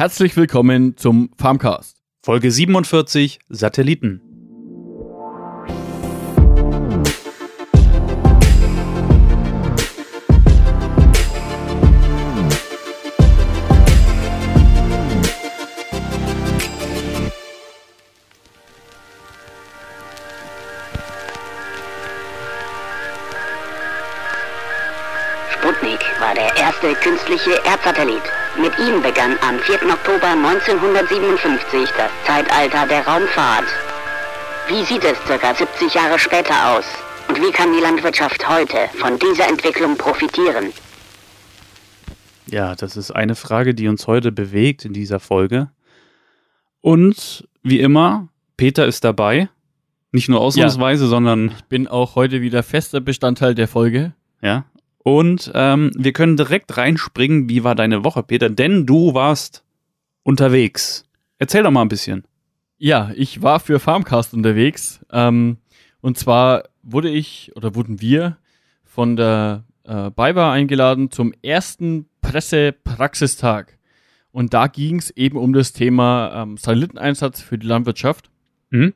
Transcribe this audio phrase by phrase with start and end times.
[0.00, 1.98] Herzlich willkommen zum Farmcast.
[2.22, 4.29] Folge 47 Satelliten.
[27.20, 28.22] Künstliche Erdsatellit.
[28.58, 29.74] Mit ihm begann am 4.
[29.90, 33.66] Oktober 1957 das Zeitalter der Raumfahrt.
[34.68, 36.84] Wie sieht es circa 70 Jahre später aus?
[37.28, 40.72] Und wie kann die Landwirtschaft heute von dieser Entwicklung profitieren?
[42.46, 45.70] Ja, das ist eine Frage, die uns heute bewegt in dieser Folge.
[46.80, 49.48] Und wie immer, Peter ist dabei.
[50.12, 54.12] Nicht nur ausnahmsweise, sondern Ich bin auch heute wieder fester Bestandteil der Folge.
[54.40, 54.64] ja.
[55.02, 57.48] Und ähm, wir können direkt reinspringen.
[57.48, 58.50] Wie war deine Woche, Peter?
[58.50, 59.64] Denn du warst
[60.22, 61.04] unterwegs.
[61.38, 62.24] Erzähl doch mal ein bisschen.
[62.76, 65.00] Ja, ich war für Farmcast unterwegs.
[65.10, 65.58] Ähm,
[66.00, 68.36] und zwar wurde ich oder wurden wir
[68.84, 73.78] von der äh, BayWa eingeladen zum ersten Pressepraxistag.
[74.32, 78.30] Und da ging es eben um das Thema ähm, Satelliteneinsatz für die Landwirtschaft.
[78.70, 78.94] Mhm.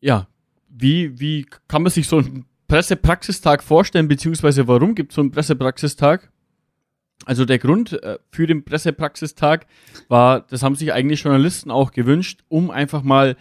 [0.00, 0.28] Ja,
[0.68, 5.32] wie, wie kann man sich so einen Pressepraxistag vorstellen, beziehungsweise warum gibt es so einen
[5.32, 6.30] Pressepraxistag?
[7.26, 9.66] Also der Grund äh, für den Pressepraxistag
[10.08, 13.36] war, das haben sich eigentlich Journalisten auch gewünscht, um einfach mal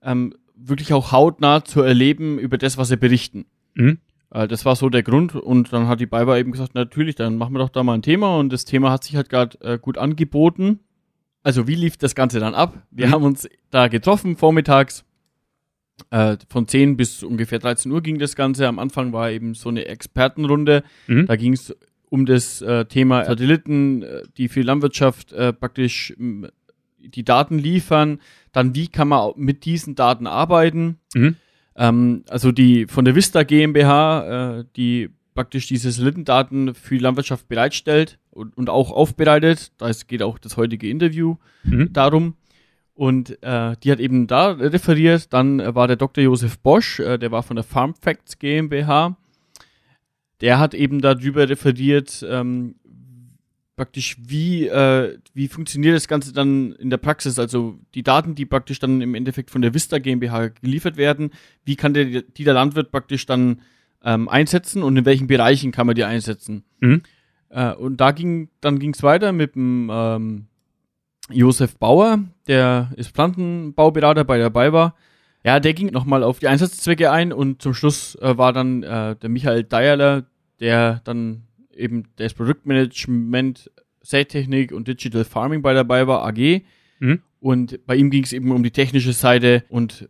[0.00, 3.46] ähm, wirklich auch hautnah zu erleben über das, was sie berichten.
[3.74, 3.98] Mhm.
[4.30, 7.36] Äh, das war so der Grund und dann hat die BayWa eben gesagt, natürlich, dann
[7.36, 9.78] machen wir doch da mal ein Thema und das Thema hat sich halt gerade äh,
[9.78, 10.78] gut angeboten.
[11.42, 12.74] Also wie lief das Ganze dann ab?
[12.92, 13.12] Wir Mhm.
[13.12, 15.04] haben uns da getroffen vormittags.
[16.10, 18.66] Äh, von 10 bis ungefähr 13 Uhr ging das Ganze.
[18.68, 20.82] Am Anfang war eben so eine Expertenrunde.
[21.06, 21.26] Mhm.
[21.26, 21.74] Da ging es
[22.10, 26.14] um das äh, Thema Satelliten, äh, die für die Landwirtschaft äh, praktisch
[26.98, 28.20] die Daten liefern.
[28.52, 30.98] Dann, wie kann man mit diesen Daten arbeiten?
[31.14, 31.36] Mhm.
[31.76, 37.48] Ähm, also die von der Vista GmbH, äh, die praktisch diese Satellitendaten für die Landwirtschaft
[37.48, 39.70] bereitstellt und, und auch aufbereitet.
[39.78, 41.92] Da geht auch das heutige Interview Mhm.
[41.92, 42.34] darum.
[42.98, 45.32] Und äh, die hat eben da referiert.
[45.32, 46.24] Dann äh, war der Dr.
[46.24, 49.16] Josef Bosch, äh, der war von der Farm Facts GmbH.
[50.40, 52.74] Der hat eben darüber referiert, ähm,
[53.76, 57.38] praktisch wie, äh, wie funktioniert das Ganze dann in der Praxis.
[57.38, 61.30] Also die Daten, die praktisch dann im Endeffekt von der Vista GmbH geliefert werden,
[61.64, 63.60] wie kann der, die der Landwirt praktisch dann
[64.02, 66.64] ähm, einsetzen und in welchen Bereichen kann man die einsetzen.
[66.80, 67.02] Mhm.
[67.50, 70.48] Äh, und da ging, dann ging es weiter mit dem ähm,
[71.30, 74.94] Josef Bauer, der ist Pflanzenbauberater bei der BayWa.
[75.44, 79.16] Ja, der ging nochmal auf die Einsatzzwecke ein und zum Schluss äh, war dann äh,
[79.16, 80.24] der Michael Deierler,
[80.60, 81.42] der dann
[81.74, 83.70] eben das Produktmanagement,
[84.02, 86.62] Sätechnik und Digital Farming bei der BayWa AG.
[86.98, 87.22] Mhm.
[87.40, 90.08] Und bei ihm ging es eben um die technische Seite und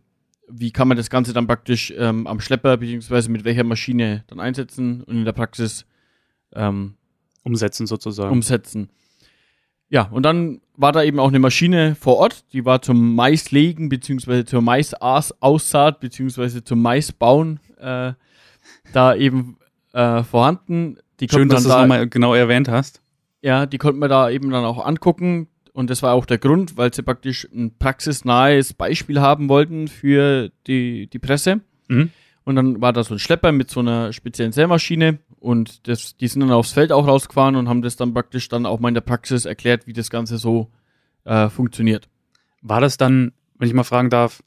[0.51, 4.39] wie kann man das Ganze dann praktisch ähm, am Schlepper beziehungsweise mit welcher Maschine dann
[4.39, 5.85] einsetzen und in der Praxis
[6.53, 6.95] ähm,
[7.43, 8.31] Umsetzen sozusagen.
[8.31, 8.89] umsetzen.
[9.89, 13.89] Ja, und dann war da eben auch eine Maschine vor Ort, die war zum Maislegen
[13.89, 18.13] beziehungsweise zur Maisaussaat beziehungsweise zum Maisbauen äh,
[18.93, 19.57] da eben
[19.93, 20.97] äh, vorhanden.
[21.19, 23.01] Die Schön, dass du es da, nochmal genau erwähnt hast.
[23.41, 25.47] ja, die konnten wir da eben dann auch angucken.
[25.73, 30.51] Und das war auch der Grund, weil sie praktisch ein praxisnahes Beispiel haben wollten für
[30.67, 31.61] die, die Presse.
[31.87, 32.11] Mhm.
[32.43, 36.27] Und dann war da so ein Schlepper mit so einer speziellen Sämaschine und das, die
[36.27, 38.93] sind dann aufs Feld auch rausgefahren und haben das dann praktisch dann auch mal in
[38.93, 40.69] der Praxis erklärt, wie das Ganze so
[41.25, 42.09] äh, funktioniert.
[42.61, 44.43] War das dann, wenn ich mal fragen darf,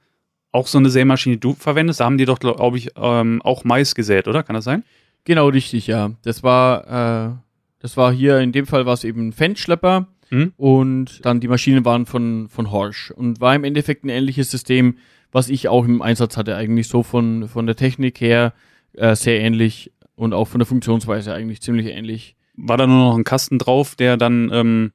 [0.53, 2.01] auch so eine Sämaschine, die du verwendest?
[2.01, 4.43] Da haben die doch, glaube ich, ähm, auch Mais gesät, oder?
[4.43, 4.85] Kann das sein?
[5.25, 6.13] Genau richtig, ja.
[6.23, 7.37] Das war, äh,
[7.79, 10.53] das war hier, in dem Fall war es eben ein Fendt-Schlepper Mhm.
[10.57, 14.97] und dann die Maschinen waren von, von Horsch und war im Endeffekt ein ähnliches System,
[15.31, 18.55] was ich auch im Einsatz hatte, eigentlich so von, von der Technik her
[18.95, 19.93] äh, sehr ähnlich
[20.23, 22.37] und auch von der Funktionsweise eigentlich ziemlich ähnlich.
[22.57, 24.93] War da nur noch ein Kasten drauf, der dann ähm,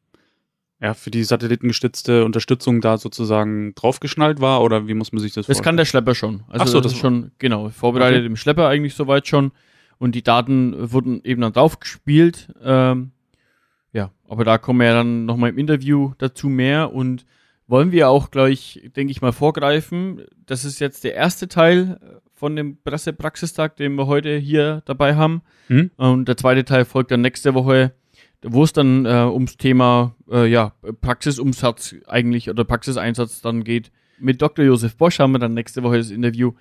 [0.82, 4.62] ja, für die satellitengestützte Unterstützung da sozusagen draufgeschnallt war?
[4.64, 5.78] Oder wie muss man sich das Das kann vorstellen?
[5.78, 6.44] der Schlepper schon.
[6.48, 8.26] Also Ach so, das das ist schon, genau, vorbereitet Okay.
[8.28, 9.52] im Schlepper eigentlich soweit schon.
[9.98, 12.54] Und die Daten wurden eben dann draufgespielt.
[12.64, 13.12] Ähm,
[13.92, 17.26] ja, aber da kommen wir ja dann nochmal im Interview dazu mehr und
[17.68, 20.22] wollen wir auch gleich, denke ich mal, vorgreifen.
[20.46, 22.00] Das ist jetzt der erste Teil
[22.38, 25.42] von dem Pressepraxistag, den wir heute hier dabei haben.
[25.70, 25.92] Mhm.
[25.98, 27.94] Und der zweite Teil folgt dann nächste Woche,
[28.44, 33.92] wo es dann äh, ums Thema äh, ja, Praxisumsatz eigentlich oder Praxiseinsatz dann geht.
[34.20, 34.64] Mit Dr.
[34.64, 36.54] Josef Bosch haben wir dann nächste Woche das Interview.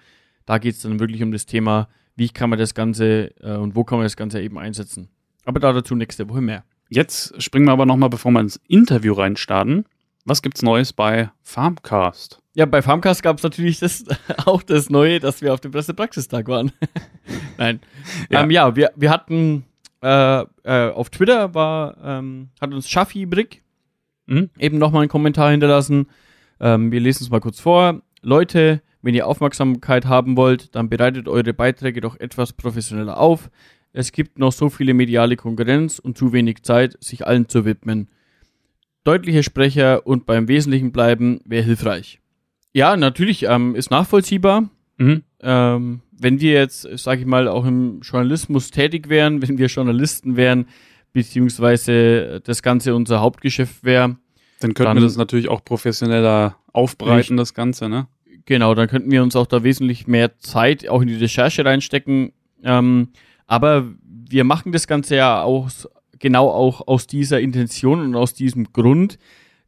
[0.46, 3.76] Da geht es dann wirklich um das Thema, wie kann man das Ganze äh, und
[3.76, 5.10] wo kann man das Ganze eben einsetzen.
[5.44, 6.64] Aber da dazu nächste Woche mehr.
[6.88, 9.84] Jetzt springen wir aber nochmal, bevor wir ins Interview reinstarten.
[10.24, 12.40] Was gibt's Neues bei Farmcast?
[12.56, 14.06] Ja, bei Farmcast gab es natürlich das,
[14.46, 16.72] auch das Neue, dass wir auf dem Pressepraxistag waren.
[17.58, 17.80] Nein.
[18.30, 19.66] Ja, ähm, ja wir, wir hatten
[20.02, 23.62] äh, äh, auf Twitter war, ähm, hat uns Schaffi Brick
[24.24, 24.48] mhm.
[24.58, 26.06] eben nochmal einen Kommentar hinterlassen.
[26.58, 28.00] Ähm, wir lesen es mal kurz vor.
[28.22, 33.50] Leute, wenn ihr Aufmerksamkeit haben wollt, dann bereitet eure Beiträge doch etwas professioneller auf.
[33.92, 38.08] Es gibt noch so viele mediale Konkurrenz und zu wenig Zeit, sich allen zu widmen.
[39.04, 42.18] Deutliche Sprecher und beim Wesentlichen bleiben wäre hilfreich.
[42.76, 44.68] Ja, natürlich ähm, ist nachvollziehbar.
[44.98, 45.22] Mhm.
[45.40, 50.36] Ähm, wenn wir jetzt, sage ich mal, auch im Journalismus tätig wären, wenn wir Journalisten
[50.36, 50.66] wären,
[51.14, 54.18] beziehungsweise das Ganze unser Hauptgeschäft wäre.
[54.60, 58.08] Dann könnten dann, wir das natürlich auch professioneller aufbreiten, das Ganze, ne?
[58.44, 62.34] Genau, dann könnten wir uns auch da wesentlich mehr Zeit auch in die Recherche reinstecken.
[62.62, 63.08] Ähm,
[63.46, 65.70] aber wir machen das Ganze ja auch
[66.18, 69.18] genau auch aus dieser Intention und aus diesem Grund,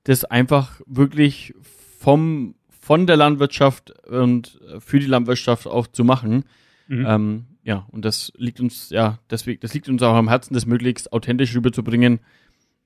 [0.05, 1.55] das einfach wirklich
[1.99, 2.55] vom
[2.89, 6.45] von der Landwirtschaft und für die Landwirtschaft auch zu machen.
[6.87, 7.07] Mhm.
[7.07, 10.65] Ähm, ja, und das liegt uns, ja, deswegen, das liegt uns auch am Herzen, das
[10.65, 12.21] möglichst authentisch rüberzubringen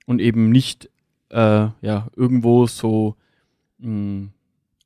[0.07, 0.91] und eben nicht,
[1.29, 3.15] äh, ja, irgendwo so
[3.79, 4.31] mh, hm,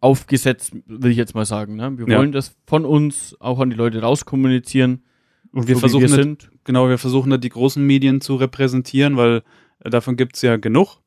[0.02, 1.76] aufgesetzt, will ich jetzt mal sagen.
[1.76, 1.96] Ne?
[1.96, 2.18] Wir ja.
[2.18, 5.02] wollen das von uns auch an die Leute rauskommunizieren.
[5.50, 9.16] Und wir so versuchen, wir nicht, genau, wir versuchen da die großen Medien zu repräsentieren,
[9.16, 9.44] weil
[9.80, 10.98] äh, davon gibt's ja genug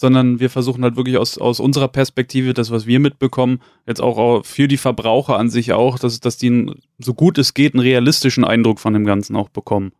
[0.00, 4.44] sondern wir versuchen halt wirklich aus, aus unserer Perspektive, das, was wir mitbekommen, jetzt auch
[4.44, 7.82] für die Verbraucher an sich auch, dass, dass die einen, so gut es geht einen
[7.82, 9.90] realistischen Eindruck von dem Ganzen auch bekommen.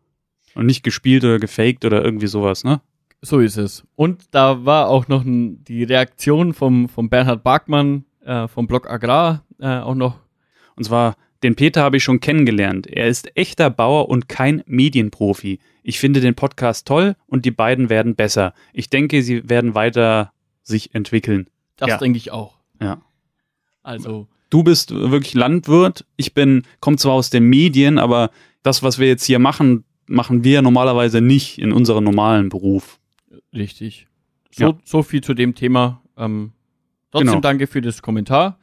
[0.55, 2.81] Und nicht gespielt oder gefaked oder irgendwie sowas, ne?
[3.23, 3.83] So ist es.
[3.97, 8.89] Und da war auch noch ein, die Reaktion vom, vom Bernhard Barkmann äh, vom Blog
[8.89, 10.21] Agrar äh, auch noch.
[10.77, 12.87] Und zwar, den Peter habe ich schon kennengelernt.
[12.87, 15.61] Er ist echter Bauer und kein Medienprofi.
[15.83, 18.55] Ich finde den Podcast toll und die beiden werden besser.
[18.73, 20.33] Ich denke, sie werden weiter
[20.63, 21.49] sich entwickeln.
[21.77, 21.99] Das ja.
[21.99, 22.59] denke ich auch.
[22.81, 23.01] Ja.
[23.83, 24.27] Also.
[24.51, 26.07] Du bist wirklich Landwirt.
[26.17, 28.31] Ich bin, komme zwar aus den Medien, aber
[28.63, 32.99] das, was wir jetzt hier machen, machen wir normalerweise nicht in unserem normalen Beruf.
[33.55, 34.07] Richtig.
[34.51, 34.79] So, ja.
[34.85, 36.03] so viel zu dem Thema.
[36.17, 36.53] Ähm,
[37.11, 37.41] trotzdem genau.
[37.41, 38.59] danke für das Kommentar.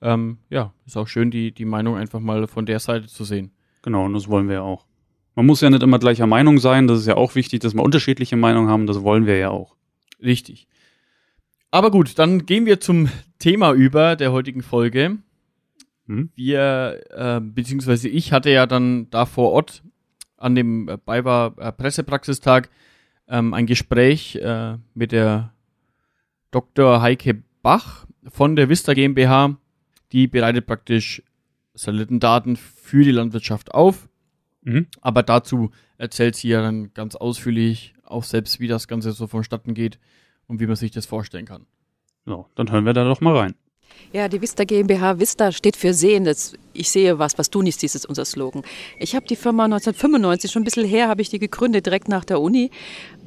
[0.00, 3.50] Ähm, ja, ist auch schön, die, die Meinung einfach mal von der Seite zu sehen.
[3.82, 4.86] Genau, und das wollen wir auch.
[5.34, 6.88] Man muss ja nicht immer gleicher Meinung sein.
[6.88, 8.86] Das ist ja auch wichtig, dass wir unterschiedliche Meinungen haben.
[8.86, 9.76] Das wollen wir ja auch.
[10.22, 10.66] Richtig.
[11.70, 13.08] Aber gut, dann gehen wir zum
[13.38, 15.18] Thema über der heutigen Folge.
[16.06, 16.30] Hm?
[16.34, 19.82] Wir, äh, beziehungsweise ich hatte ja dann da vor Ort
[20.36, 22.70] an dem BayWa äh, Pressepraxistag
[23.28, 25.52] ähm, ein Gespräch äh, mit der
[26.50, 27.02] Dr.
[27.02, 29.56] Heike Bach von der Vista GmbH.
[30.12, 31.22] Die bereitet praktisch
[31.74, 34.08] Satellitendaten für die Landwirtschaft auf
[34.68, 34.86] Mhm.
[35.00, 39.74] Aber dazu erzählt sie ja dann ganz ausführlich auch selbst, wie das Ganze so vonstatten
[39.74, 39.98] geht
[40.46, 41.66] und wie man sich das vorstellen kann.
[42.26, 43.54] So, dann hören wir da doch mal rein.
[44.12, 46.24] Ja, die Vista GmbH, Vista steht für Sehen.
[46.24, 48.62] Das, ich sehe was, was du nicht siehst, ist unser Slogan.
[48.98, 52.24] Ich habe die Firma 1995, schon ein bisschen her, habe ich die gegründet, direkt nach
[52.24, 52.70] der Uni,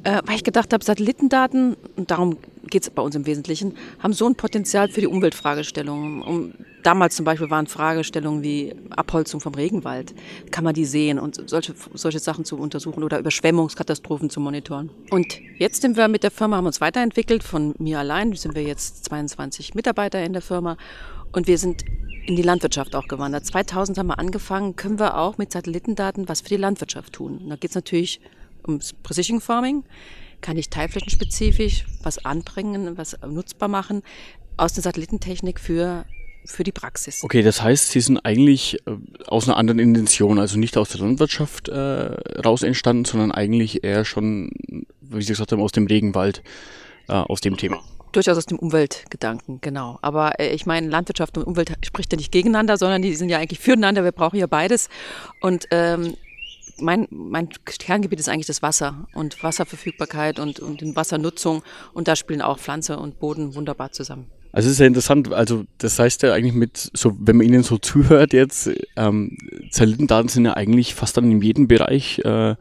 [0.04, 2.38] äh, weil ich gedacht habe, Satellitendaten, und darum
[2.72, 6.22] geht es bei uns im Wesentlichen, haben so ein Potenzial für die Umweltfragestellungen.
[6.22, 10.14] Um, damals zum Beispiel waren Fragestellungen wie Abholzung vom Regenwald.
[10.50, 14.90] Kann man die sehen und solche, solche Sachen zu untersuchen oder Überschwemmungskatastrophen zu monitoren.
[15.10, 17.44] Und jetzt sind wir mit der Firma, haben uns weiterentwickelt.
[17.44, 20.78] Von mir allein sind wir jetzt 22 Mitarbeiter in der Firma
[21.32, 21.84] und wir sind
[22.26, 23.44] in die Landwirtschaft auch gewandert.
[23.44, 27.38] 2000 haben wir angefangen, können wir auch mit Satellitendaten was für die Landwirtschaft tun.
[27.38, 28.20] Und da geht es natürlich
[28.66, 29.84] ums Precision Farming
[30.42, 34.02] kann ich teilflächenspezifisch was anbringen, was nutzbar machen
[34.56, 36.04] aus der Satellitentechnik für
[36.44, 37.22] für die Praxis.
[37.22, 38.96] Okay, das heißt, Sie sind eigentlich äh,
[39.26, 44.04] aus einer anderen Intention, also nicht aus der Landwirtschaft äh, raus entstanden, sondern eigentlich eher
[44.04, 44.50] schon,
[45.00, 46.42] wie Sie gesagt haben, aus dem Regenwald,
[47.08, 47.80] äh, aus dem Thema.
[48.12, 49.98] Durchaus aus dem Umweltgedanken, genau.
[50.02, 53.38] Aber äh, ich meine, Landwirtschaft und Umwelt spricht ja nicht gegeneinander, sondern die sind ja
[53.38, 54.04] eigentlich füreinander.
[54.04, 54.88] Wir brauchen ja beides.
[55.40, 56.16] Und ähm,
[56.78, 61.62] mein, mein Kerngebiet ist eigentlich das Wasser und Wasserverfügbarkeit und, und Wassernutzung.
[61.92, 64.26] Und da spielen auch Pflanze und Boden wunderbar zusammen.
[64.52, 67.62] Also es ist ja interessant, also das heißt ja eigentlich mit, so wenn man ihnen
[67.62, 69.38] so zuhört jetzt, ähm,
[69.70, 72.54] Satellitendaten sind ja eigentlich fast dann in jedem Bereich äh,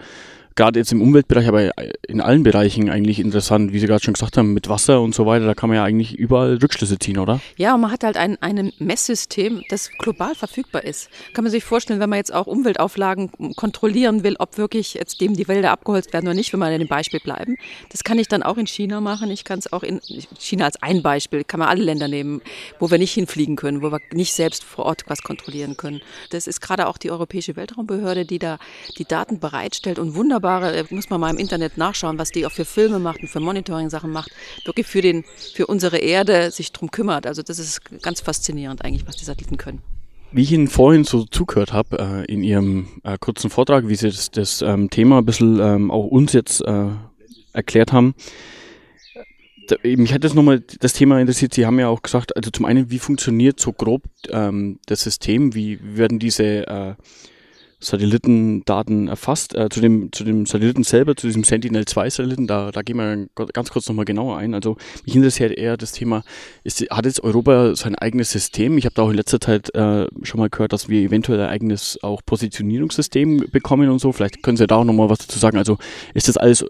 [0.55, 1.71] gerade jetzt im Umweltbereich, aber
[2.07, 5.25] in allen Bereichen eigentlich interessant, wie Sie gerade schon gesagt haben, mit Wasser und so
[5.25, 7.39] weiter, da kann man ja eigentlich überall Rückschlüsse ziehen, oder?
[7.57, 11.09] Ja, und man hat halt ein, ein Messsystem, das global verfügbar ist.
[11.33, 15.35] Kann man sich vorstellen, wenn man jetzt auch Umweltauflagen kontrollieren will, ob wirklich jetzt dem
[15.35, 17.57] die Wälder abgeholzt werden oder nicht, wenn wir in dem Beispiel bleiben.
[17.89, 19.31] Das kann ich dann auch in China machen.
[19.31, 20.01] Ich kann es auch in
[20.37, 22.41] China als ein Beispiel, kann man alle Länder nehmen,
[22.79, 26.01] wo wir nicht hinfliegen können, wo wir nicht selbst vor Ort was kontrollieren können.
[26.29, 28.59] Das ist gerade auch die Europäische Weltraumbehörde, die da
[28.97, 32.51] die Daten bereitstellt und wunderbar wunderbare, muss man mal im Internet nachschauen, was die auch
[32.51, 34.31] für Filme macht und für Monitoring-Sachen macht,
[34.65, 37.27] wirklich für, den, für unsere Erde sich drum kümmert.
[37.27, 39.81] Also das ist ganz faszinierend eigentlich, was die Satelliten können.
[40.31, 44.09] Wie ich Ihnen vorhin so zugehört habe äh, in Ihrem äh, kurzen Vortrag, wie Sie
[44.09, 46.87] das, das ähm, Thema ein bisschen ähm, auch uns jetzt äh,
[47.53, 48.15] erklärt haben,
[49.83, 51.53] mich hat das nochmal das Thema interessiert.
[51.53, 55.55] Sie haben ja auch gesagt, also zum einen, wie funktioniert so grob ähm, das System?
[55.55, 56.95] Wie werden diese äh,
[57.81, 59.55] Satellitendaten erfasst?
[59.55, 63.71] Äh, zu, dem, zu dem Satelliten selber, zu diesem Sentinel-2-Satelliten, da, da gehen wir ganz
[63.71, 64.53] kurz nochmal genauer ein.
[64.53, 66.23] Also mich interessiert eher das Thema,
[66.63, 68.77] ist, hat jetzt Europa sein eigenes System?
[68.77, 71.49] Ich habe da auch in letzter Zeit äh, schon mal gehört, dass wir eventuell ein
[71.49, 74.11] eigenes auch Positionierungssystem bekommen und so.
[74.11, 75.57] Vielleicht können Sie da auch nochmal was dazu sagen.
[75.57, 75.77] Also
[76.13, 76.65] ist das alles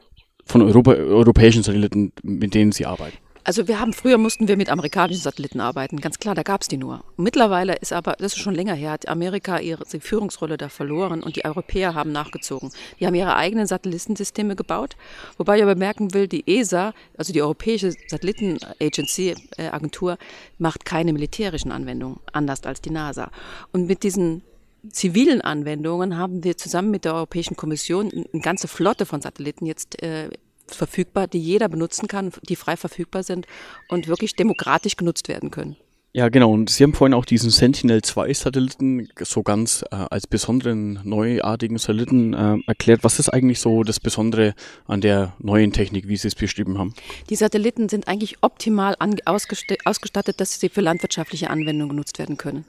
[0.45, 3.17] von Europa, europäischen Satelliten, mit denen Sie arbeiten?
[3.43, 6.67] Also wir haben früher mussten wir mit amerikanischen Satelliten arbeiten, ganz klar, da gab es
[6.67, 7.03] die nur.
[7.17, 11.35] Mittlerweile ist aber, das ist schon länger her, hat Amerika ihre Führungsrolle da verloren und
[11.35, 12.71] die Europäer haben nachgezogen.
[12.99, 14.95] Die haben ihre eigenen Satellitensysteme gebaut,
[15.37, 20.17] wobei ich aber bemerken will, die ESA, also die Europäische Satellitenagency, äh, Agentur,
[20.59, 23.31] macht keine militärischen Anwendungen, anders als die NASA.
[23.71, 24.43] Und mit diesen
[24.89, 30.01] zivilen Anwendungen haben wir zusammen mit der Europäischen Kommission eine ganze Flotte von Satelliten jetzt
[30.01, 30.29] äh,
[30.75, 33.47] verfügbar, die jeder benutzen kann, die frei verfügbar sind
[33.87, 35.75] und wirklich demokratisch genutzt werden können.
[36.13, 36.51] Ja, genau.
[36.51, 42.57] Und Sie haben vorhin auch diesen Sentinel-2-Satelliten so ganz äh, als besonderen neuartigen Satelliten äh,
[42.67, 43.05] erklärt.
[43.05, 44.53] Was ist eigentlich so das Besondere
[44.87, 46.93] an der neuen Technik, wie Sie es beschrieben haben?
[47.29, 52.65] Die Satelliten sind eigentlich optimal ausgestattet, dass sie für landwirtschaftliche Anwendungen genutzt werden können.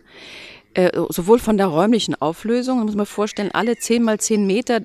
[0.75, 4.83] Äh, sowohl von der räumlichen Auflösung, man muss man vorstellen, alle 10 mal 10 Meter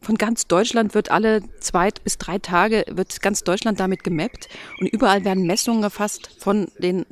[0.00, 4.48] von ganz Deutschland wird alle zwei bis drei Tage wird ganz Deutschland damit gemappt
[4.80, 7.04] und überall werden Messungen erfasst von den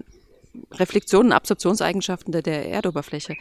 [0.72, 3.34] Reflexionen, Absorptionseigenschaften der, der Erdoberfläche.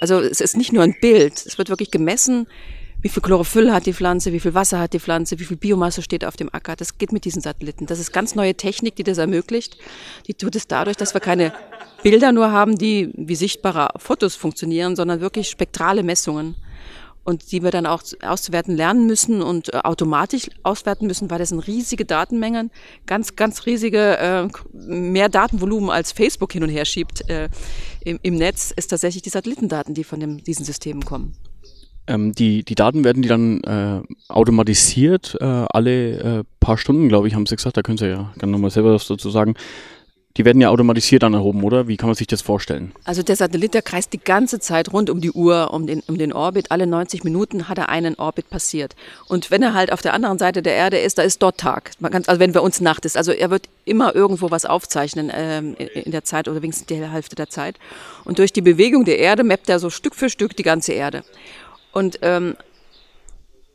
[0.00, 2.46] Also es ist nicht nur ein Bild, es wird wirklich gemessen,
[3.04, 6.00] wie viel Chlorophyll hat die Pflanze, wie viel Wasser hat die Pflanze, wie viel Biomasse
[6.00, 6.74] steht auf dem Acker.
[6.74, 7.84] Das geht mit diesen Satelliten.
[7.84, 9.76] Das ist ganz neue Technik, die das ermöglicht.
[10.26, 11.52] Die tut es dadurch, dass wir keine
[12.02, 16.54] Bilder nur haben, die wie sichtbare Fotos funktionieren, sondern wirklich spektrale Messungen
[17.24, 21.48] und die wir dann auch auszuwerten lernen müssen und äh, automatisch auswerten müssen, weil das
[21.48, 22.70] sind riesige Datenmengen,
[23.06, 27.48] ganz, ganz riesige, äh, mehr Datenvolumen als Facebook hin und her schiebt äh,
[28.04, 31.34] im, im Netz, ist tatsächlich die Satellitendaten, die von dem, diesen Systemen kommen.
[32.06, 37.28] Ähm, die, die Daten werden die dann äh, automatisiert, äh, alle äh, paar Stunden, glaube
[37.28, 39.54] ich, haben sie gesagt, da können Sie ja gerne nochmal selber was dazu sagen.
[40.36, 41.86] Die werden ja automatisiert dann erhoben, oder?
[41.86, 42.90] Wie kann man sich das vorstellen?
[43.04, 46.18] Also der Satellit, der kreist die ganze Zeit rund um die Uhr, um den, um
[46.18, 46.72] den Orbit.
[46.72, 48.96] Alle 90 Minuten hat er einen Orbit passiert.
[49.28, 51.92] Und wenn er halt auf der anderen Seite der Erde ist, da ist dort Tag.
[52.00, 53.16] Man kann, also wenn bei uns Nacht ist.
[53.16, 57.36] Also er wird immer irgendwo was aufzeichnen ähm, in der Zeit oder wenigstens die Hälfte
[57.36, 57.78] der Zeit.
[58.24, 61.22] Und durch die Bewegung der Erde mappt er so Stück für Stück die ganze Erde.
[61.92, 62.56] Und ähm,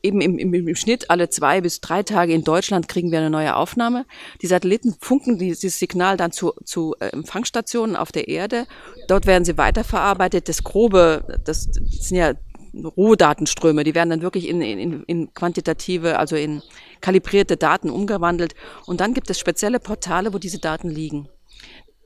[0.03, 3.29] eben im, im, im Schnitt alle zwei bis drei Tage in Deutschland kriegen wir eine
[3.29, 4.05] neue Aufnahme.
[4.41, 8.65] Die Satelliten funken dieses Signal dann zu, zu äh, Empfangsstationen auf der Erde.
[9.07, 10.49] Dort werden sie weiterverarbeitet.
[10.49, 12.33] Das grobe, das, das sind ja
[12.73, 16.61] Rohdatenströme, die werden dann wirklich in, in, in quantitative, also in
[17.01, 18.53] kalibrierte Daten umgewandelt.
[18.85, 21.29] Und dann gibt es spezielle Portale, wo diese Daten liegen.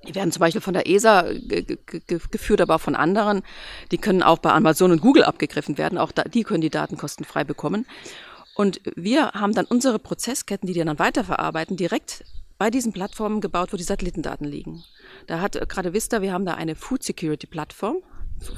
[0.08, 1.26] Die werden zum Beispiel von der ESA
[2.32, 3.42] geführt, aber auch von anderen.
[3.92, 5.98] Die können auch bei Amazon und Google abgegriffen werden.
[5.98, 7.86] Auch da, die können die Daten kostenfrei bekommen.
[8.56, 12.24] Und wir haben dann unsere Prozessketten, die die dann weiterverarbeiten, direkt
[12.58, 14.84] bei diesen Plattformen gebaut, wo die Satellitendaten liegen.
[15.28, 17.98] Da hat äh, gerade Vista, wir haben da eine Food Security Plattform,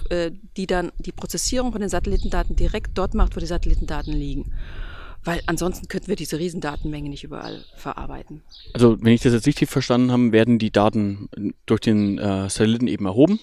[0.10, 4.54] äh, die dann die Prozessierung von den Satellitendaten direkt dort macht, wo die Satellitendaten liegen.
[5.26, 8.44] Weil ansonsten könnten wir diese Riesendatenmenge nicht überall verarbeiten.
[8.74, 11.30] Also wenn ich das jetzt richtig verstanden habe, werden die Daten
[11.66, 13.40] durch den äh, Satelliten eben erhoben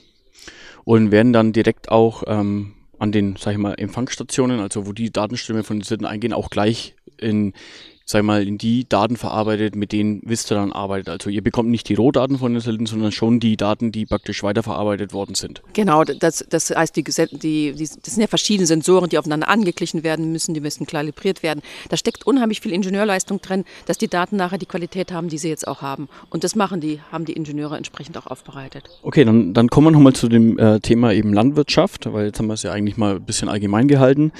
[0.84, 5.10] und werden dann direkt auch ähm, an den, sag ich mal, Empfangsstationen, also wo die
[5.10, 7.52] Datenströme von den Satelliten eingehen, auch gleich in
[8.04, 11.08] sag mal, in die Daten verarbeitet, mit denen Vista dann arbeitet.
[11.08, 14.42] Also ihr bekommt nicht die Rohdaten von den Satelliten, sondern schon die Daten, die praktisch
[14.42, 15.62] weiterverarbeitet worden sind.
[15.72, 20.02] Genau, das, das heißt, die, die, die, das sind ja verschiedene Sensoren, die aufeinander angeglichen
[20.02, 21.62] werden müssen, die müssen kalibriert werden.
[21.88, 25.48] Da steckt unheimlich viel Ingenieurleistung drin, dass die Daten nachher die Qualität haben, die sie
[25.48, 26.08] jetzt auch haben.
[26.30, 28.88] Und das machen die, haben die Ingenieure entsprechend auch aufbereitet.
[29.02, 32.46] Okay, dann, dann kommen wir nochmal zu dem äh, Thema eben Landwirtschaft, weil jetzt haben
[32.46, 34.32] wir es ja eigentlich mal ein bisschen allgemein gehalten.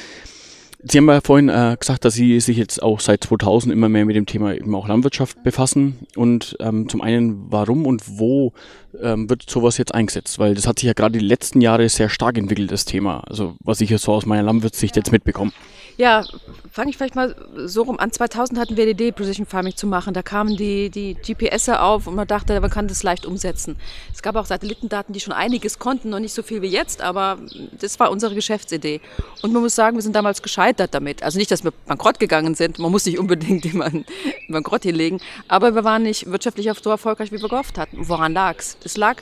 [0.85, 4.05] Sie haben ja vorhin äh, gesagt, dass Sie sich jetzt auch seit 2000 immer mehr
[4.05, 6.09] mit dem Thema eben auch Landwirtschaft befassen.
[6.17, 8.53] Und ähm, zum einen, warum und wo
[9.01, 10.41] ähm, wird sowas jetzt eingesetzt?
[10.41, 13.23] Weil das hat sich ja gerade die letzten Jahre sehr stark entwickelt, das Thema.
[13.29, 15.53] Also was ich jetzt so aus meiner Landwirtssicht jetzt mitbekomme.
[15.99, 16.25] Ja,
[16.73, 17.37] fange ich vielleicht mal
[17.67, 18.11] so rum an.
[18.11, 20.15] 2000 hatten wir die Idee, Precision Farming zu machen.
[20.15, 23.77] Da kamen die, die GPS auf und man dachte, man kann das leicht umsetzen.
[24.13, 27.39] Es gab auch Satellitendaten, die schon einiges konnten, noch nicht so viel wie jetzt, aber
[27.79, 29.01] das war unsere Geschäftsidee.
[29.43, 31.23] Und man muss sagen, wir sind damals gescheitert gescheitert damit.
[31.23, 34.05] Also nicht, dass wir bankrott gegangen sind, man muss nicht unbedingt jemanden
[34.49, 38.09] bankrott hinlegen, aber wir waren nicht wirtschaftlich so erfolgreich, wie wir gehofft hatten.
[38.09, 38.77] Woran lag es?
[38.85, 39.17] Es lag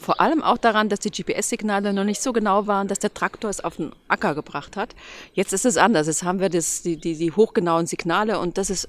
[0.00, 3.50] vor allem auch daran, dass die GPS-Signale noch nicht so genau waren, dass der Traktor
[3.50, 4.94] es auf den Acker gebracht hat.
[5.32, 6.06] Jetzt ist es anders.
[6.06, 8.88] Jetzt haben wir das, die, die, die hochgenauen Signale und das ist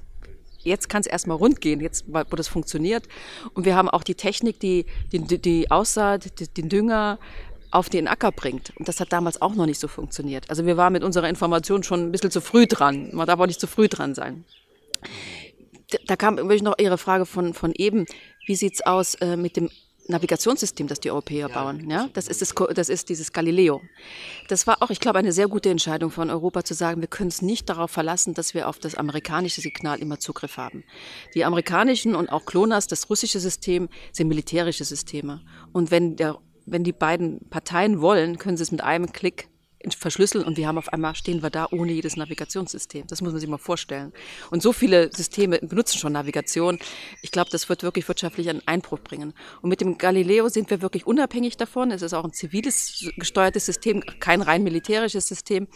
[0.62, 3.08] jetzt kann es erstmal rund gehen, jetzt wo das funktioniert.
[3.54, 7.18] Und wir haben auch die Technik, die die, die Aussaat, die, den Dünger
[7.70, 8.72] auf den Acker bringt.
[8.78, 10.48] Und das hat damals auch noch nicht so funktioniert.
[10.50, 13.10] Also wir waren mit unserer Information schon ein bisschen zu früh dran.
[13.12, 14.44] Man darf auch nicht zu früh dran sein.
[16.06, 18.06] Da kam wirklich noch Ihre Frage von, von eben.
[18.46, 19.70] Wie sieht's aus äh, mit dem
[20.10, 21.88] Navigationssystem, das die Europäer bauen.
[21.88, 23.80] Ja, das ist, das, das ist dieses Galileo.
[24.48, 27.28] Das war auch, ich glaube, eine sehr gute Entscheidung von Europa zu sagen, wir können
[27.28, 30.84] es nicht darauf verlassen, dass wir auf das amerikanische Signal immer Zugriff haben.
[31.34, 35.42] Die amerikanischen und auch Klonas, das russische System, sind militärische Systeme.
[35.72, 39.48] Und wenn der wenn die beiden Parteien wollen, können sie es mit einem Klick
[39.88, 43.06] verschlüsseln und wir haben auf einmal stehen wir da ohne jedes Navigationssystem.
[43.06, 44.12] Das muss man sich mal vorstellen.
[44.50, 46.78] Und so viele Systeme benutzen schon Navigation.
[47.22, 49.32] Ich glaube, das wird wirklich wirtschaftlich einen Einbruch bringen.
[49.62, 51.90] Und mit dem Galileo sind wir wirklich unabhängig davon.
[51.90, 55.66] Es ist auch ein ziviles gesteuertes System, kein rein militärisches System.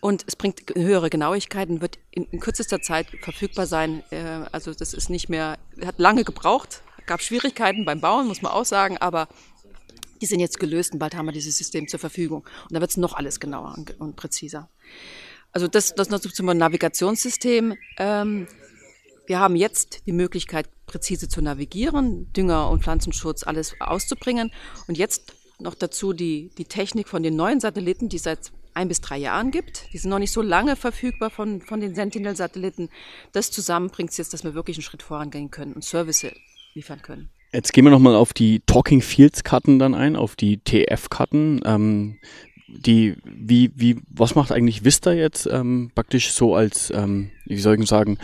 [0.00, 4.02] Und es bringt höhere Genauigkeit und wird in, in kürzester Zeit verfügbar sein.
[4.10, 8.52] Äh, also das ist nicht mehr, hat lange gebraucht, gab Schwierigkeiten beim Bauen, muss man
[8.52, 9.28] auch sagen, aber
[10.22, 12.42] die sind jetzt gelöst und bald haben wir dieses System zur Verfügung.
[12.62, 14.70] Und da wird es noch alles genauer und präziser.
[15.50, 17.74] Also das, das noch zum Navigationssystem.
[17.98, 18.46] Ähm,
[19.26, 24.52] wir haben jetzt die Möglichkeit, präzise zu navigieren, Dünger und Pflanzenschutz, alles auszubringen.
[24.86, 28.88] Und jetzt noch dazu die, die Technik von den neuen Satelliten, die es seit ein
[28.88, 29.92] bis drei Jahren gibt.
[29.92, 32.88] Die sind noch nicht so lange verfügbar von, von den Sentinel-Satelliten.
[33.32, 36.26] Das zusammen bringt es jetzt, dass wir wirklich einen Schritt vorangehen können und Service
[36.74, 37.30] liefern können.
[37.52, 41.60] Jetzt gehen wir nochmal auf die Talking Fields Karten dann ein, auf die TF Karten.
[41.64, 42.18] Ähm,
[42.66, 47.78] die, wie, wie, was macht eigentlich Vista jetzt ähm, praktisch so als, ähm, wie soll
[47.78, 48.16] ich sagen,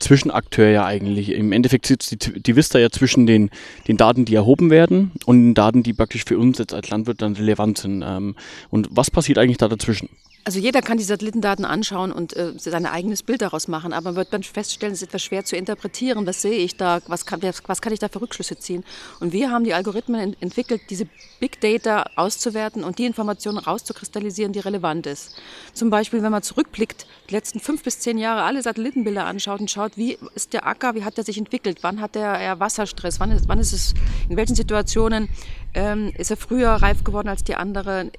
[0.00, 1.30] Zwischenakteur ja eigentlich.
[1.30, 3.50] Im Endeffekt sitzt die, die Vista ja zwischen den,
[3.86, 7.22] den Daten, die erhoben werden und den Daten, die praktisch für uns jetzt als Landwirt
[7.22, 8.02] dann relevant sind.
[8.04, 8.34] Ähm,
[8.70, 10.08] und was passiert eigentlich da dazwischen?
[10.44, 14.16] Also jeder kann die Satellitendaten anschauen und äh, sein eigenes Bild daraus machen, aber man
[14.16, 16.26] wird dann feststellen, es ist etwas schwer zu interpretieren.
[16.26, 17.00] Was sehe ich da?
[17.06, 18.82] Was kann, was kann ich da für Rückschlüsse ziehen?
[19.20, 21.06] Und wir haben die Algorithmen ent entwickelt, diese
[21.38, 25.36] Big Data auszuwerten und die Informationen rauszukristallisieren, die relevant ist.
[25.74, 29.70] Zum Beispiel, wenn man zurückblickt, die letzten fünf bis zehn Jahre alle Satellitenbilder anschaut und
[29.70, 33.30] schaut, wie ist der Acker, wie hat er sich entwickelt, wann hat er Wasserstress, wann
[33.30, 33.94] ist, wann ist es,
[34.28, 35.28] in welchen Situationen
[35.74, 38.10] ähm, ist er früher reif geworden als die anderen,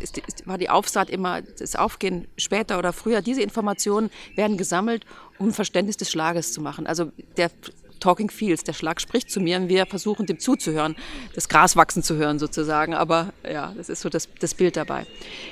[0.00, 3.22] ist, ist, war die Aufsaat immer das Aufgehen später oder früher.
[3.22, 5.04] Diese Informationen werden gesammelt,
[5.38, 6.86] um ein Verständnis des Schlages zu machen.
[6.86, 7.50] Also der
[7.98, 10.96] Talking Fields, der Schlag spricht zu mir und wir versuchen dem zuzuhören,
[11.34, 12.94] das Gras wachsen zu hören sozusagen.
[12.94, 15.06] Aber ja, das ist so das, das Bild dabei.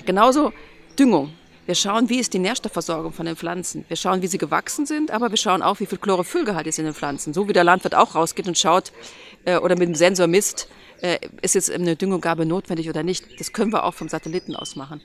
[0.05, 0.53] Genauso
[0.99, 1.33] Düngung.
[1.67, 3.85] Wir schauen, wie ist die Nährstoffversorgung von den Pflanzen.
[3.87, 6.85] Wir schauen, wie sie gewachsen sind, aber wir schauen auch, wie viel Chlorophyllgehalt ist in
[6.85, 7.33] den Pflanzen.
[7.33, 8.91] So wie der Landwirt auch rausgeht und schaut
[9.45, 10.69] äh, oder mit dem Sensor misst,
[11.03, 13.41] äh, ist jetzt eine Düngunggabe notwendig oder nicht.
[13.41, 15.01] Das können wir auch vom Satelliten aus machen.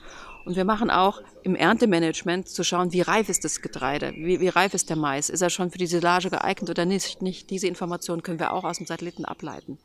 [0.46, 4.50] Und wir machen auch im Erntemanagement zu schauen, wie reif ist das Getreide, wie, wie
[4.50, 7.50] reif ist der Mais, ist er schon für die Silage geeignet oder nicht, nicht.
[7.50, 9.80] Diese Informationen können wir auch aus dem Satelliten ableiten.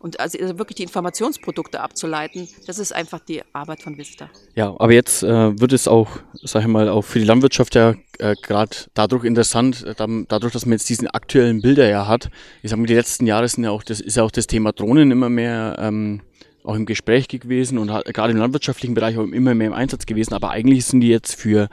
[0.00, 4.28] Und also wirklich die Informationsprodukte abzuleiten, das ist einfach die Arbeit von Vista.
[4.54, 6.10] Ja, aber jetzt äh, wird es auch,
[6.42, 9.94] sag ich mal, auch für die Landwirtschaft ja äh, gerade dadurch interessant, äh,
[10.28, 12.30] dadurch, dass man jetzt diesen aktuellen Bilder ja hat.
[12.62, 14.72] Ich sag mal, die letzten Jahre sind ja auch das, ist ja auch das Thema
[14.72, 16.20] Drohnen immer mehr ähm,
[16.64, 20.34] auch im Gespräch gewesen und gerade im landwirtschaftlichen Bereich auch immer mehr im Einsatz gewesen.
[20.34, 21.68] Aber eigentlich sind die jetzt für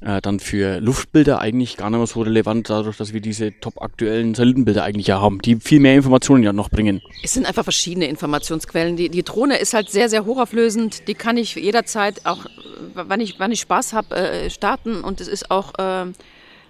[0.00, 3.82] äh, dann für Luftbilder eigentlich gar nicht mehr so relevant, dadurch, dass wir diese top
[3.82, 7.00] aktuellen Satellitenbilder eigentlich ja haben, die viel mehr Informationen ja noch bringen.
[7.22, 8.96] Es sind einfach verschiedene Informationsquellen.
[8.96, 11.08] Die, die Drohne ist halt sehr, sehr hochauflösend.
[11.08, 12.46] Die kann ich jederzeit auch,
[12.94, 16.06] wann ich, wann ich Spaß habe, äh, starten und es ist auch äh,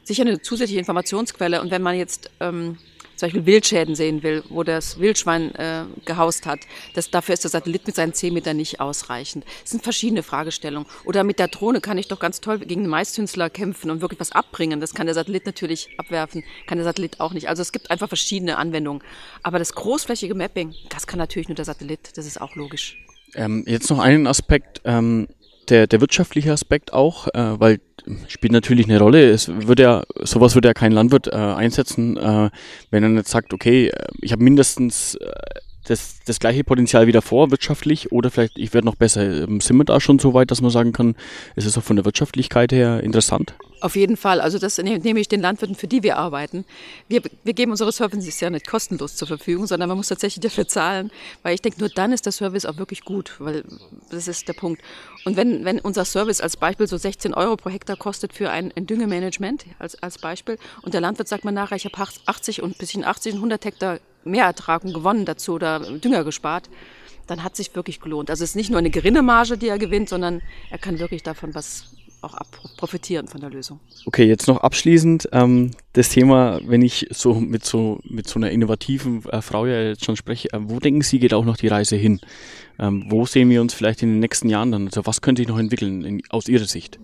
[0.05, 1.61] sicher eine zusätzliche Informationsquelle.
[1.61, 2.79] Und wenn man jetzt ähm,
[3.19, 6.61] zum Beispiel Wildschäden sehen will, wo das Wildschwein äh, gehaust hat,
[6.95, 9.45] das, dafür ist der Satellit mit seinen 10 Metern nicht ausreichend.
[9.63, 10.89] Das sind verschiedene Fragestellungen.
[11.05, 14.21] Oder mit der Drohne kann ich doch ganz toll gegen den Maishünsler kämpfen und wirklich
[14.21, 14.81] was abbringen.
[14.81, 17.49] Das kann der Satellit natürlich abwerfen, kann der Satellit auch nicht.
[17.49, 19.03] Also es gibt einfach verschiedene Anwendungen.
[19.43, 22.17] Aber das großflächige Mapping, das kann natürlich nur der Satellit.
[22.17, 22.97] Das ist auch logisch.
[23.35, 24.81] Ähm, jetzt noch einen Aspekt.
[24.85, 25.29] Ähm
[25.69, 27.81] der, der wirtschaftliche Aspekt auch, äh, weil
[28.29, 29.31] spielt natürlich eine Rolle.
[29.31, 32.51] Es würde ja, sowas würde ja kein Landwirt äh, einsetzen, äh,
[32.91, 35.31] wenn er nicht sagt, okay, äh, ich habe mindestens äh,
[35.87, 39.45] das, das gleiche Potenzial wieder vor, wirtschaftlich, oder vielleicht, ich werde noch besser.
[39.45, 41.17] Ähm, sind wir da schon so weit, dass man sagen kann,
[41.57, 43.55] es ist auch von der Wirtschaftlichkeit her interessant?
[43.81, 44.41] Auf jeden Fall.
[44.41, 46.65] Also das ne-, nehme ich den Landwirten, für die wir arbeiten.
[47.09, 50.67] Wir, wir geben unsere Services ja nicht kostenlos zur Verfügung, sondern man muss tatsächlich dafür
[50.67, 51.11] zahlen,
[51.43, 53.65] weil ich denke, nur dann ist der Service auch wirklich gut, weil
[54.11, 54.83] das ist der Punkt.
[55.25, 58.73] Und wenn, wenn unser Service als Beispiel so 16 Euro pro Hektar kostet für ein,
[58.77, 62.79] ein Düngemanagement als, als Beispiel und der Landwirt sagt mir nachher, ich habe 80 und
[62.79, 66.69] bisschen 80 und 100 Hektar Mehrertrag und gewonnen dazu oder Dünger gespart,
[67.27, 68.31] dann hat sich wirklich gelohnt.
[68.31, 71.23] Also es ist nicht nur eine geringe Marge, die er gewinnt, sondern er kann wirklich
[71.23, 71.85] davon was
[72.23, 72.37] auch
[72.77, 73.81] profitieren von der Lösung.
[74.07, 78.51] Okay, jetzt noch abschließend ähm, das Thema, wenn ich so mit so mit so einer
[78.51, 81.69] innovativen äh, Frau ja jetzt schon spreche, äh, wo denken Sie geht auch noch die
[81.69, 82.21] Reise hin?
[82.79, 84.87] Ähm, wo sehen wir uns vielleicht in den nächsten Jahren dann?
[84.87, 86.99] Also was könnte sich noch entwickeln in, aus Ihrer Sicht?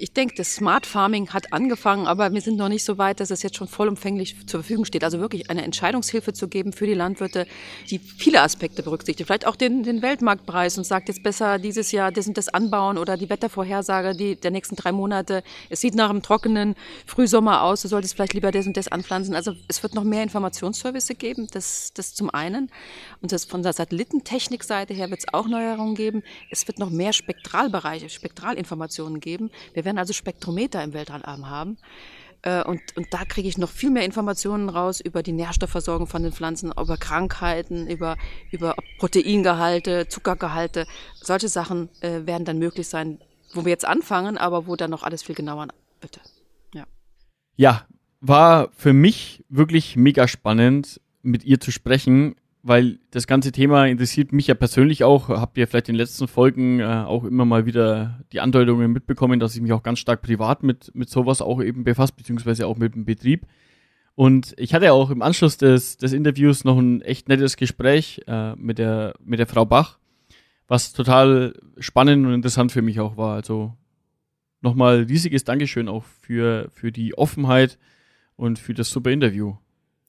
[0.00, 3.30] Ich denke, das Smart Farming hat angefangen, aber wir sind noch nicht so weit, dass
[3.30, 5.04] es jetzt schon vollumfänglich zur Verfügung steht.
[5.04, 7.46] Also wirklich eine Entscheidungshilfe zu geben für die Landwirte,
[7.90, 9.26] die viele Aspekte berücksichtigt.
[9.26, 12.98] Vielleicht auch den, den Weltmarktpreis und sagt jetzt besser dieses Jahr das und das anbauen
[12.98, 15.42] oder die Wettervorhersage die, der nächsten drei Monate.
[15.68, 16.74] Es sieht nach einem trockenen
[17.06, 19.34] Frühsommer aus, du solltest vielleicht lieber das und das anpflanzen.
[19.34, 22.70] Also es wird noch mehr Informationsservice geben, das, das zum einen.
[23.20, 26.22] Und das von der Satellitentechnikseite her wird es auch Neuerungen geben.
[26.50, 29.50] Es wird noch mehr Spektralbereiche, Spektralinformationen geben.
[29.74, 31.78] Wir werden also Spektrometer im Weltraum haben.
[32.42, 36.22] Äh, und, und da kriege ich noch viel mehr Informationen raus über die Nährstoffversorgung von
[36.22, 38.16] den Pflanzen, über Krankheiten, über,
[38.52, 40.86] über Proteingehalte, Zuckergehalte.
[41.14, 43.18] Solche Sachen äh, werden dann möglich sein,
[43.54, 45.68] wo wir jetzt anfangen, aber wo dann noch alles viel genauer
[46.00, 46.20] bitte.
[46.74, 46.84] Ja.
[47.56, 47.86] Ja,
[48.20, 54.32] war für mich wirklich mega spannend, mit ihr zu sprechen weil das ganze Thema interessiert
[54.32, 55.28] mich ja persönlich auch.
[55.28, 59.40] Habt ihr vielleicht in den letzten Folgen äh, auch immer mal wieder die Andeutungen mitbekommen,
[59.40, 62.76] dass ich mich auch ganz stark privat mit, mit sowas auch eben befasst, beziehungsweise auch
[62.76, 63.46] mit dem Betrieb.
[64.14, 68.56] Und ich hatte auch im Anschluss des, des Interviews noch ein echt nettes Gespräch äh,
[68.56, 69.98] mit, der, mit der Frau Bach,
[70.66, 73.34] was total spannend und interessant für mich auch war.
[73.34, 73.76] Also
[74.60, 77.78] nochmal riesiges Dankeschön auch für, für die Offenheit
[78.34, 79.54] und für das super Interview.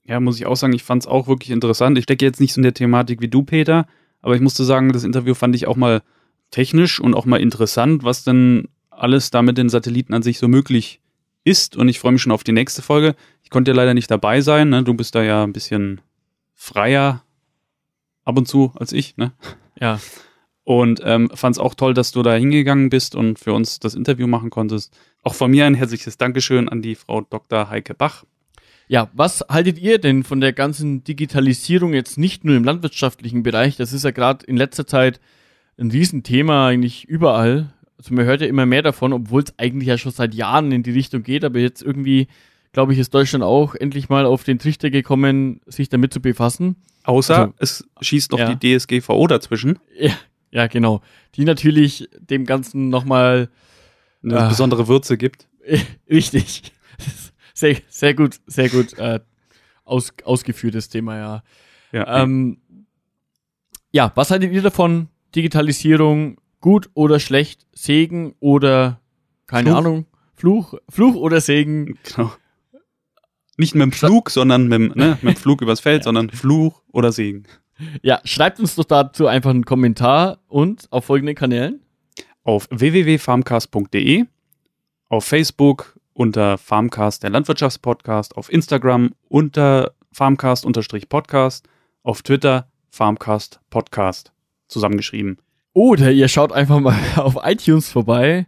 [0.10, 1.96] Ja, muss ich auch sagen, ich fand es auch wirklich interessant.
[2.00, 3.86] Ich stecke jetzt nicht so in der Thematik wie du, Peter,
[4.24, 6.02] aber ich musste sagen, das Interview fand ich auch mal
[6.50, 10.48] technisch und auch mal interessant, was denn alles da mit den Satelliten an sich so
[10.48, 11.00] möglich
[11.44, 11.78] ist.
[11.78, 13.16] Und ich freue mich schon auf die nächste Folge.
[13.44, 14.70] Ich konnte ja leider nicht dabei sein.
[14.70, 14.84] Ne?
[14.84, 16.02] Du bist da ja ein bisschen
[16.56, 17.24] freier
[18.26, 19.16] ab und zu als ich.
[19.16, 19.32] Ne?
[19.80, 20.00] Ja.
[20.64, 23.94] Und ähm, fand es auch toll, dass du da hingegangen bist und für uns das
[23.94, 24.92] Interview machen konntest.
[25.22, 27.70] Auch von mir ein herzliches Dankeschön an die Frau Dr.
[27.70, 28.24] Heike Bach.
[28.92, 33.78] Ja, was haltet ihr denn von der ganzen Digitalisierung jetzt nicht nur im landwirtschaftlichen Bereich?
[33.78, 35.20] Das ist ja gerade in letzter Zeit
[35.78, 37.72] ein Riesenthema eigentlich überall.
[38.00, 40.82] Also man hört ja immer mehr davon, obwohl es eigentlich ja schon seit Jahren in
[40.82, 42.30] die Richtung geht, aber jetzt irgendwie,
[42.72, 46.76] glaube ich, ist Deutschland auch endlich mal auf den Trichter gekommen, sich damit zu befassen.
[47.04, 48.56] Außer also, es schießt noch ja.
[48.56, 49.78] die DSGVO dazwischen.
[50.00, 50.14] Ja,
[50.50, 51.02] ja, genau.
[51.36, 53.50] Die natürlich dem Ganzen nochmal
[54.24, 55.48] eine äh, besondere Würze gibt.
[56.10, 56.64] Richtig
[57.60, 59.20] sehr, sehr gut, sehr gut äh,
[59.84, 61.44] aus, ausgeführtes Thema, ja.
[61.92, 62.60] Ja, ähm,
[63.92, 65.10] ja, was haltet ihr davon?
[65.36, 67.66] Digitalisierung gut oder schlecht?
[67.74, 69.02] Segen oder
[69.48, 69.78] keine Fluch.
[69.78, 70.06] Ahnung?
[70.36, 71.98] Fluch, Fluch oder Segen?
[72.04, 72.32] Genau.
[73.58, 76.04] Nicht mit dem Flug, sondern mit, dem, ne, mit dem Flug übers Feld, ja.
[76.04, 77.46] sondern Fluch oder Segen.
[78.02, 81.82] Ja, schreibt uns doch dazu einfach einen Kommentar und auf folgenden Kanälen.
[82.44, 84.26] Auf www.farmcast.de,
[85.10, 91.66] auf Facebook, unter Farmcast, der Landwirtschaftspodcast, auf Instagram unter Farmcast-Podcast,
[92.04, 94.34] auf Twitter Farmcast Podcast
[94.68, 95.38] zusammengeschrieben.
[95.72, 98.48] Oder ihr schaut einfach mal auf iTunes vorbei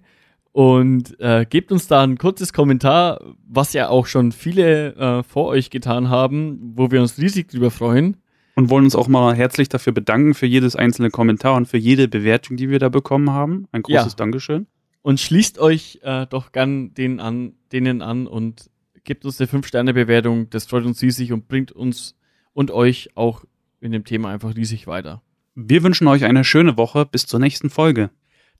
[0.52, 5.48] und äh, gebt uns da ein kurzes Kommentar, was ja auch schon viele äh, vor
[5.48, 8.18] euch getan haben, wo wir uns riesig drüber freuen.
[8.54, 12.10] Und wollen uns auch mal herzlich dafür bedanken für jedes einzelne Kommentar und für jede
[12.10, 13.70] Bewertung, die wir da bekommen haben.
[13.72, 14.18] Ein großes ja.
[14.18, 14.68] Dankeschön
[15.02, 18.70] und schließt euch äh, doch gern denen an, denen an und
[19.04, 20.50] gebt uns eine 5-Sterne-Bewertung.
[20.50, 22.16] Das freut uns riesig und bringt uns
[22.54, 23.46] und euch auch
[23.80, 25.22] in dem Thema einfach riesig weiter.
[25.56, 27.06] Wir wünschen euch eine schöne Woche.
[27.06, 28.12] Bis zur nächsten Folge.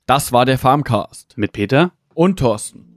[0.06, 1.38] Das war der Farmcast.
[1.38, 2.91] Mit Peter und Thorsten.